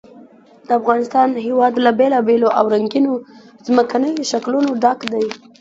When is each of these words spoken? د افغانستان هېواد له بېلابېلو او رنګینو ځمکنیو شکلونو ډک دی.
د 0.67 0.69
افغانستان 0.79 1.29
هېواد 1.45 1.73
له 1.85 1.91
بېلابېلو 1.99 2.47
او 2.57 2.65
رنګینو 2.75 3.13
ځمکنیو 3.65 4.27
شکلونو 4.31 4.69
ډک 4.81 4.99
دی. 5.11 5.25